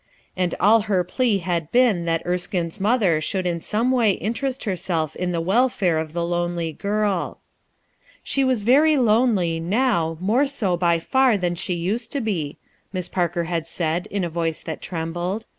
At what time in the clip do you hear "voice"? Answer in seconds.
14.31-14.61